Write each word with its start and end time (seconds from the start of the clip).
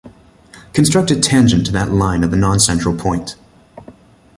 Construct 0.73 1.11
a 1.11 1.19
tangent 1.21 1.63
to 1.67 1.71
that 1.73 1.91
line 1.91 2.23
at 2.23 2.31
the 2.31 2.35
non-central 2.35 2.97
point. 2.97 3.35